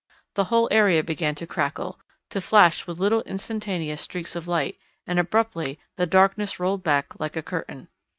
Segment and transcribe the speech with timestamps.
[0.33, 1.99] The whole area began to crackle,
[2.31, 7.35] to flash with little instantaneous streaks of light, and abruptly the darkness rolled back like
[7.37, 7.87] a curtain.